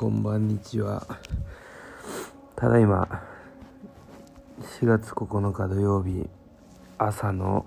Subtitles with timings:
[0.00, 1.06] こんばんにちは。
[2.56, 3.22] ただいま
[4.80, 6.26] 4月9日土曜日
[6.96, 7.66] 朝の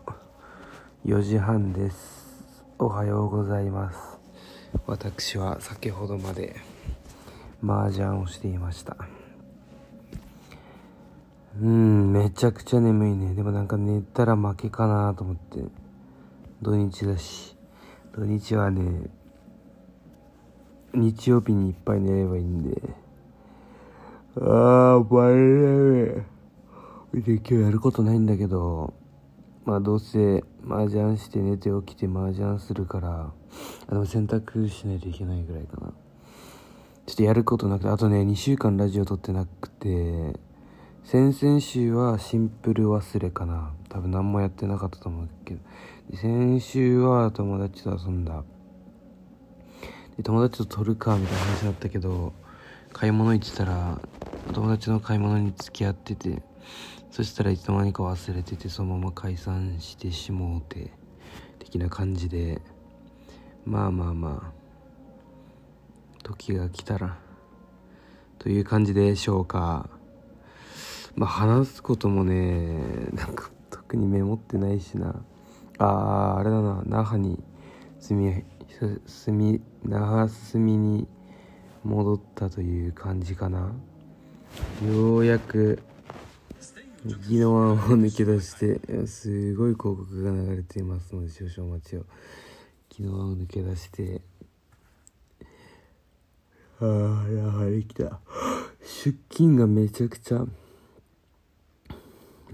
[1.05, 2.55] 4時半です。
[2.79, 4.17] おはようございます。
[4.87, 6.55] 私は先ほどまで
[7.63, 8.97] 麻雀をしていました。
[11.61, 13.35] うんめちゃくちゃ眠いね。
[13.35, 15.59] でもなんか寝たら負けかなと思って。
[16.63, 17.55] 土日だし。
[18.15, 19.07] 土日はね
[20.93, 22.81] 日曜日にいっぱい寝ればいいんで。
[24.41, 26.25] ああバレる
[27.13, 28.95] で今日やることないんだけど
[29.65, 33.31] まあどうせ麻雀して寝て起きて麻雀するから
[33.87, 35.93] あでも洗濯しないといけないぐらいかな。
[37.05, 40.39] ちょっとやることなくてあとね2週間ラジオ撮ってなくて
[41.03, 43.73] 先々週はシンプル忘れかな。
[43.89, 45.59] 多分何もやってなかったと思うけど。
[46.15, 48.43] 先週は友達と遊んだ。
[50.17, 51.17] で友達と撮るか？
[51.17, 52.33] みたいな話だったけど
[52.91, 53.99] 買い物行ってたら
[54.53, 56.41] 友達の買い物に付き合ってて
[57.11, 60.91] そしたらいつの間にか忘れててそのまま解散してしもうて
[61.59, 62.61] 的な感じで
[63.65, 64.63] まあまあまあ
[66.23, 67.17] 時が来たら
[68.39, 69.89] という感じでしょうか。
[71.15, 72.77] まあ話すこともね
[73.13, 75.23] なんか特にメモってないしな。
[75.79, 76.83] あーあれだな。
[76.85, 77.41] 那覇に
[77.99, 78.43] 住み
[79.05, 81.07] 住み那覇住みに
[81.83, 83.73] 戻ったという感じかな。
[84.85, 85.79] ようやく
[87.27, 92.05] 宜野湾を抜け出してすごい広告が流れていますので少々お待ちを。
[92.97, 94.21] 宜野湾を抜け出して。
[96.79, 98.19] ああやはり来た。
[98.81, 100.45] 出勤がめちゃくちゃ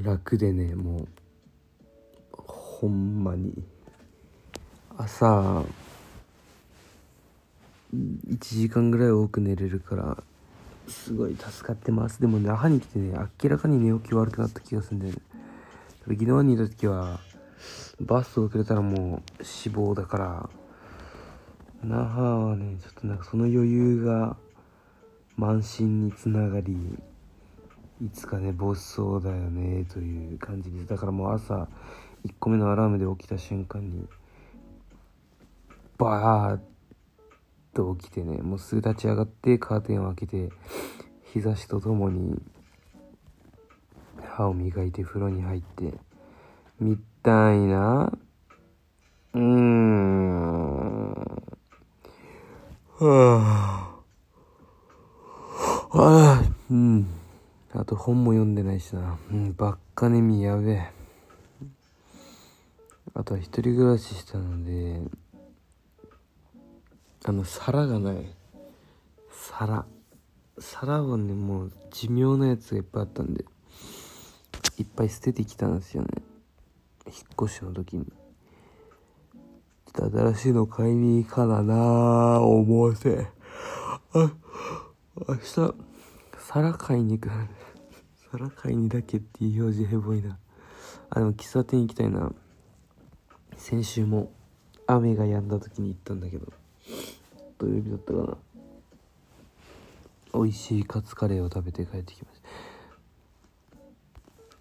[0.02, 1.08] 楽でねもう
[2.34, 3.63] ほんまに。
[4.97, 5.63] 朝
[7.94, 10.23] 1時間ぐらい多く寝れるから
[10.88, 12.22] すごい助かってます。
[12.22, 15.19] でも那覇に来てね明らかに寝起き悪くなった気がするんだよね。
[16.07, 17.19] 宜野湾にいた時は
[17.99, 20.49] バス遅れたらもう死亡だから
[21.83, 24.38] 那覇はねちょっとなんかその余裕が
[25.35, 26.75] 満身につながり
[28.01, 31.67] いつか寝坊しそうだよねという感じですだからもう朝
[32.25, 34.07] 1個目のアラームで起きた瞬間に
[35.97, 36.59] バーッ
[37.74, 40.50] と起きてねもうすぐ立ち上がってカーテンを開けて
[41.34, 42.41] 日差しとともに
[44.24, 45.94] 歯を磨いて風呂に入って
[46.79, 48.18] みたいな。
[49.34, 51.12] うーん。
[53.00, 54.02] はあ
[55.91, 57.08] ああうん。
[57.74, 59.18] あと本も読んでないしな。
[59.31, 60.91] うんばっかねみやべえ。
[63.13, 65.02] あとは一人暮らししたので
[67.25, 68.25] あの皿がない。
[69.31, 69.85] 皿。
[70.57, 73.46] 皿はねもう寿命なやつがいっぱいあったんで。
[74.78, 76.09] いっぱい捨ててきたんですよね。
[77.06, 77.16] 引っ
[77.47, 78.06] 越しの時に。
[78.06, 83.28] ちょっと新しいの買いに行かなな思わせ。
[84.13, 84.31] あ
[85.28, 85.74] 明日
[86.38, 87.31] 皿買いに行く。
[88.31, 90.38] 皿買いにだけっていう表示ヘボいな。
[91.09, 92.31] あでも喫茶店行きたいな。
[93.58, 94.31] 先週も
[94.88, 96.59] 雨が止んだ時に行ったんだけど。
[97.59, 98.38] 土曜日だったかな
[100.34, 102.50] 美味しいカツカレーを食べて帰ってきました。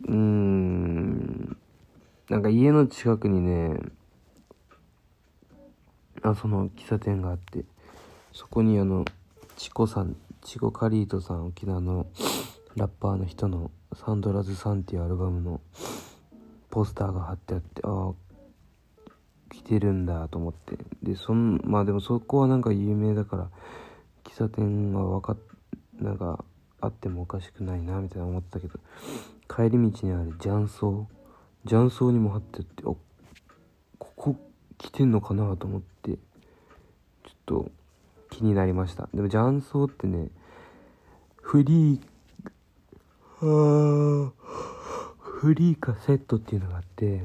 [0.09, 1.57] うーん。
[2.29, 3.79] なんか家の近くにね
[6.23, 7.65] あその喫茶店があって
[8.33, 9.07] そこにあの
[9.57, 12.07] チコさんチコカリートさん沖縄の
[12.77, 15.61] ラッパーの人の「サンドラズさん」っていうアルバムの
[16.71, 18.13] ポスターが貼ってあってああ
[19.51, 20.77] 来てるんだと思って。
[21.03, 23.49] でそんまあでもそこはなんか有名だから
[24.25, 25.39] 喫茶店は分かっ
[26.01, 26.45] なんか
[26.81, 28.79] あってもおかしくないなみたいな思ったけど
[29.49, 31.09] 帰り道にある雀荘
[31.65, 33.01] 雀荘にも貼ってってあこ
[33.99, 34.37] こ
[34.79, 36.19] 来てんのかなと思ってちょっ
[37.47, 37.71] と
[38.31, 39.09] 気になりました。
[39.13, 40.29] でも雀荘ってね
[41.43, 44.31] フリー
[45.19, 47.25] フリーかセットっていうのがあって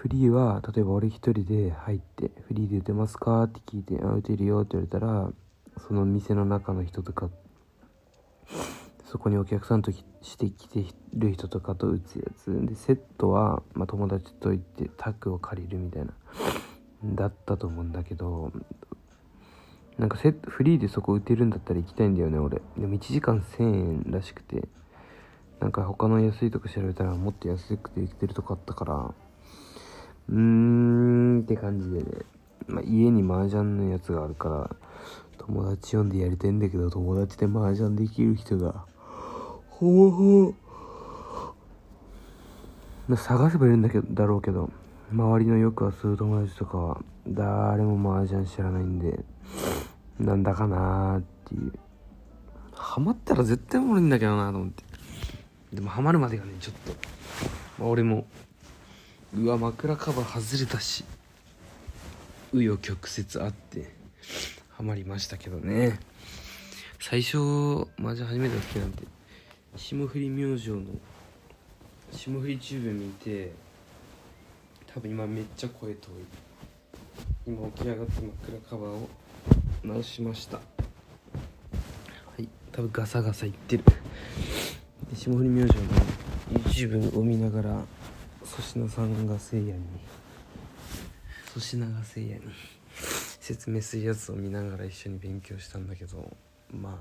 [0.00, 5.30] フリーは例えば俺一人で入って「フリーで打てますか?」って聞いて「あ打てるよ」って言われたら
[5.76, 7.28] その店の中の人とか
[9.04, 16.14] そこにお客さんとして来てる人とかと打つやつでセットは、まあ、友達と行ってタッグを借りるみたいな
[17.04, 18.52] だったと思うんだけど
[19.98, 24.66] なんかセットフリーでそこ打てるんだったら行きたいんだよね俺でも1時間1000円らしくて
[25.60, 29.14] なんか他の安いとこ調べたらもっと安くて行ってるとこあったから
[30.30, 32.04] うーんって感じでね、
[32.68, 34.76] まあ、家に麻雀のやつがあるから
[35.38, 38.84] 友達呼んでやりたいんだけど友達で麻雀できる人が
[39.68, 40.54] ほぼほ
[43.08, 44.70] ぼ探せばいるんだけどだろうけど
[45.12, 49.18] 周りのよく遊ぶ友達とかは誰も麻雀知らないんで
[50.20, 51.72] なんだかなーっていう。
[52.72, 54.84] ハマったら絶対おもろいんだけどなと思って。
[55.72, 56.92] でもハマるまでがねちょっと、
[57.78, 58.26] まあ、俺も
[59.36, 61.04] うわ枕カバー外れたし
[62.52, 63.92] 紆余曲折あって
[64.70, 66.00] ハマりましたけどね。
[66.98, 67.38] 最初
[67.98, 69.04] 麻雀初めての時なんて
[69.76, 70.82] 霜降り明星の
[72.12, 73.52] 霜降りチューブ見て
[74.92, 76.12] 多分今めっちゃ声遠い。
[77.46, 79.08] 今起き上がって枕カバーを
[79.84, 80.56] 直しました。
[80.56, 80.62] は
[82.38, 83.84] い多分ガサガサいってる。
[85.14, 85.82] 霜降り明星の
[86.64, 87.84] YouTube を見ながら
[88.50, 89.82] 粗品さんがせいやに。
[91.48, 92.42] 粗品がせいやに。
[93.40, 96.36] 説明するやつを見ながら一緒に勉強したんだけど
[96.70, 96.98] ま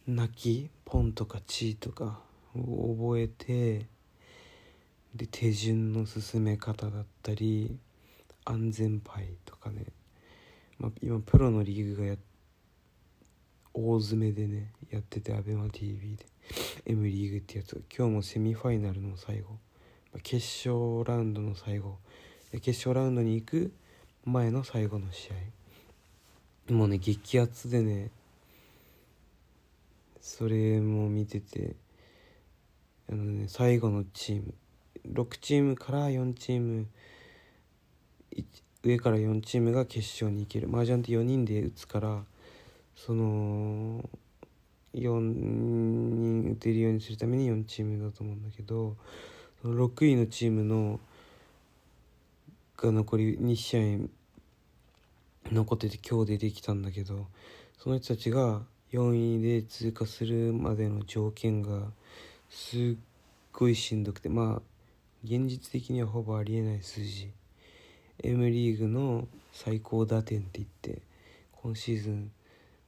[0.05, 2.19] 泣きポンとかチーとか
[2.57, 3.85] を覚えて
[5.15, 7.77] で手順の進め方だったり
[8.43, 9.85] 安全牌とかね、
[10.77, 12.26] まあ、今プロのリーグがやって
[13.79, 16.25] 大詰めでねやってて ABEMATV で
[16.88, 17.75] M リーグってやつ。
[17.75, 19.57] が今日もセミファイナルの最後。
[20.24, 20.38] 決
[20.68, 22.00] 勝ラウンドの最後。
[22.53, 23.71] 決勝ラウンドに行く
[24.25, 25.29] 前の最後の試
[26.69, 26.74] 合。
[26.74, 28.09] もうね激アツでね
[30.21, 31.75] それも見てて
[33.12, 34.56] あのね最後のチーム。
[35.07, 36.88] 6チームから4チーム
[38.83, 40.68] 上から4チームが決勝に行ける。
[40.68, 42.23] 麻雀って4人で打つから
[42.97, 44.03] その
[44.95, 48.95] 4人打てるようにするために4チームだと思うんだけど
[49.61, 50.99] その6位のチームの
[52.75, 54.07] が残り2試
[55.49, 57.27] 合残ってて今日でできたんだけど
[57.77, 58.61] その人たちが
[58.91, 61.91] 4位で通過するまでの条件が
[62.49, 62.95] すっ
[63.53, 64.61] ごいしんどくてまあ
[65.23, 67.31] 現実的にはほぼありえない数字。
[68.23, 71.01] M リーグの最高打点って言って
[71.51, 72.31] 今シーズン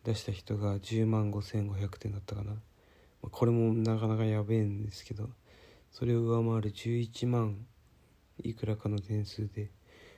[0.09, 2.57] 出した人が10万5500点だったかな、ま
[3.25, 5.29] あ、これもなかなかやべえんですけど
[5.91, 7.57] それを上回る11万
[8.44, 9.69] いくらかの点数で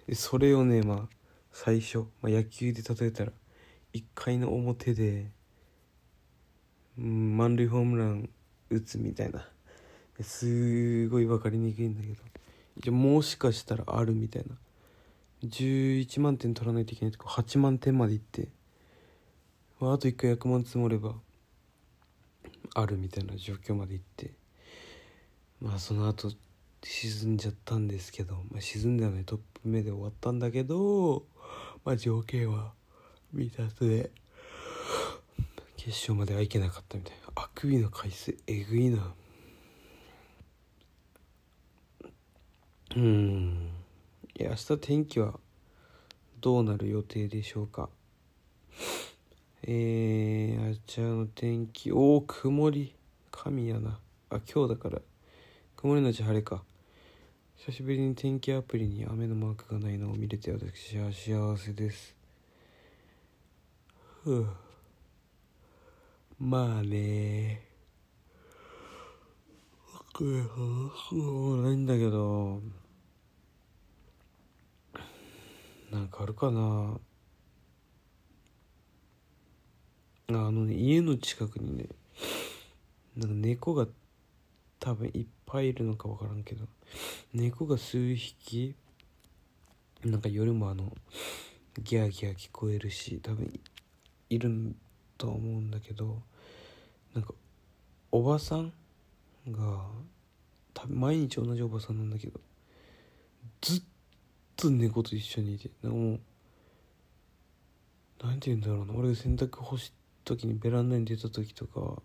[0.08, 1.00] でそれをねまあ
[1.52, 3.32] 最初、まあ、野球で例えたら
[3.94, 5.32] 1回の表で、
[6.98, 8.30] うん、満塁ホームラン
[8.70, 9.46] 打つみたいな。
[10.22, 12.16] すごい分かりにくいんだけど
[12.78, 14.56] 一応もしかしたらあるみたいな。
[15.44, 18.50] 11万点取らないといけないとか8万点までいって、
[19.82, 21.16] まあ、あと1回100万積もれば
[22.76, 24.32] あるみたいな状況までいって
[25.60, 26.32] まあその後
[26.84, 31.24] 沈んじゃったんですけど、まあ、沈んではないトップ目で終わったんだけど、
[31.84, 32.74] まあ、条件は
[33.34, 34.12] 未達で
[35.78, 37.32] 決勝まではいけなかったみたいな。
[37.36, 39.14] あくびの回数えぐいな。
[42.96, 43.70] うん。
[44.38, 45.40] いや明日天気は
[46.40, 47.90] どうなる予定でしょうか。
[49.64, 51.92] えー、あちらの天気。
[51.92, 52.96] おお曇り。
[53.30, 54.00] 神やな。
[54.32, 55.00] あ今日だから。
[55.76, 56.64] 曇りのち晴れか。
[57.58, 62.16] 久しぶりに天気アプリに雨のマークがないのを見れて私は幸せです。
[64.24, 64.48] ふう。
[66.40, 67.62] まあね。
[70.20, 72.62] ないんだけど。
[75.92, 77.00] なんかあるかな。
[80.40, 81.86] あのね家の近くにね
[83.18, 83.88] なんか猫が
[84.80, 86.66] 多分いっぱいいるのか分からんけど
[87.34, 88.76] 猫が数匹
[90.04, 90.92] なんか夜もあの
[91.84, 93.60] ギャーギャー聞こえるし多分
[94.30, 94.76] いる
[95.18, 96.22] と思うんだけど
[97.14, 97.34] なんか
[98.12, 98.74] おばさん
[99.50, 99.86] が
[100.74, 102.40] 多分毎日同じおばさんなんだけど
[103.62, 103.82] ずっ
[104.56, 106.20] と猫と一緒にいてなんかもう
[108.24, 109.94] なんて言うんだろうな俺が洗濯干す
[110.26, 112.02] 時にベランダに出た時とか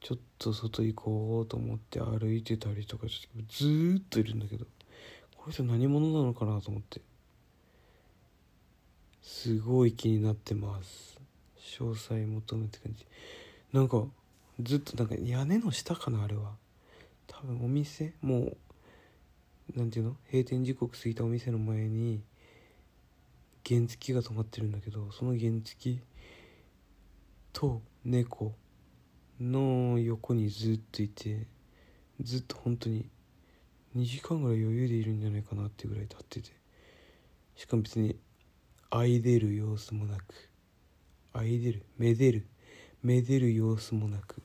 [0.00, 4.66] ちょっと外行こうと思って歩いてたりとかずーっといるんだけど
[5.36, 7.00] この人何者なのかなと思って。
[9.22, 11.18] すごい気になってます。
[11.78, 13.04] 詳細求めって感じ。
[13.72, 14.04] なんか
[14.60, 16.52] ずっとなんか屋根の下かなあれは。
[17.26, 18.56] 多分お店もう
[19.74, 20.16] なんていうの？
[20.30, 22.22] 閉店時刻過ぎたお店の前に
[23.68, 25.98] 原付が止まってるんだけどその原付
[27.56, 28.52] と猫
[29.40, 31.46] の横にずっといて
[32.20, 33.08] ずっと本当に
[33.96, 36.50] 2時間ぐらい余裕でいるんじゃないかなってぐらい立ってて
[37.54, 38.14] しかも別に
[38.90, 40.50] 愛出る様子もなく
[41.32, 42.46] 愛出るめでる
[43.02, 44.42] めでる様子もなく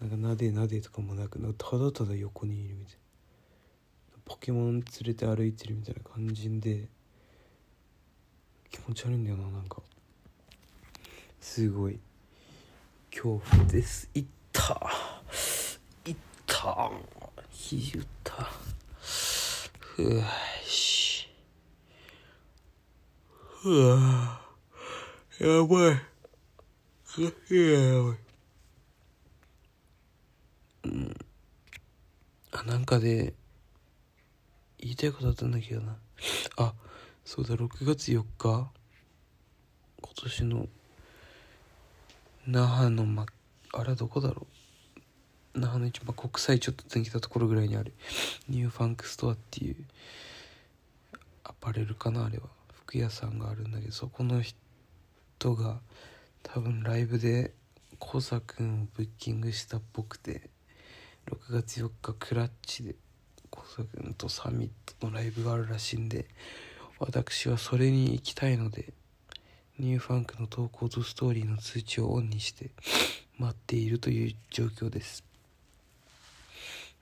[0.00, 2.94] なんかなでなでとかもなくなんかただただ横にいるみたい
[4.12, 6.86] なポケモン連れて歩いてるみたいな感じで
[8.70, 9.82] 気持ち悪いんだよななんか。
[11.40, 11.98] すごい。
[13.10, 14.08] 恐怖です。
[14.14, 14.88] いった。
[16.04, 16.16] いっ
[16.46, 16.90] た。
[17.50, 18.50] 肘打った。
[19.80, 20.24] ふわ
[20.64, 21.28] し。
[23.62, 24.40] ふわ
[25.40, 26.10] やばい。
[27.18, 27.30] や
[28.02, 28.18] ばい。
[30.84, 31.16] うん。
[32.52, 33.34] あなんかで
[34.78, 35.96] 言いたいことあったんだけどな。
[36.58, 36.74] あ
[37.24, 37.54] そうだ。
[37.54, 38.70] 6月4日。
[40.02, 40.68] 今年の
[42.46, 43.26] 那覇のま
[43.72, 44.46] あれはどこだろ
[45.54, 45.60] う？
[45.60, 47.92] 那覇の一番国際ちょっと抜けたところぐらいにある。
[48.48, 49.76] ニューファンクストアっていう
[51.44, 52.44] アパレルかなあれは。
[52.72, 55.78] 服屋さんがあるんだけどそこの人が
[56.42, 57.52] 多分ライブで
[58.00, 60.50] コザくんをブッキングしたっぽくて
[61.28, 62.96] 6月4日クラッチで
[63.48, 66.26] コザくんとサミットのライブがあるらしいんで
[66.98, 68.92] 私はそれに行きたいので
[69.80, 72.68] ニューファンクの投稿とストーリーの通知をオンにして
[73.38, 75.24] 待っているという状況です。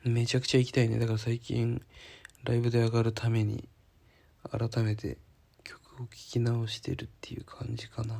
[0.04, 1.00] めちゃくちゃ行きたいね。
[1.00, 1.82] だから最近
[2.44, 3.68] ライブで上がるために
[4.48, 5.18] 改めて
[5.64, 8.14] 曲を聴き直してるっていう感じかな。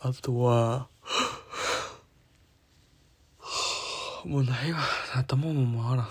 [0.00, 0.88] あとは
[4.26, 4.80] もうないわ。
[5.14, 6.08] 頭も回らん。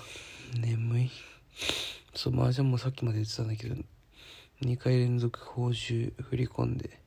[0.59, 1.11] 眠い。
[2.15, 3.75] そう麻雀もさっきまで言ってたんだけど
[4.63, 6.97] 2回連続報酬振り込んで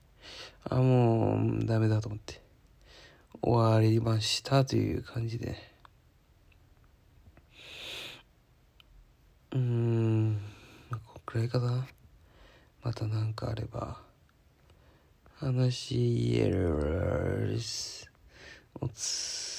[0.65, 2.43] あもうダメだと思って
[3.41, 5.57] 終わりましたという感じで。
[9.53, 10.41] うーん
[10.91, 11.87] こんくらいかな。
[12.83, 14.01] また何かあれば
[15.39, 17.57] 話しえる
[18.81, 19.56] おつ。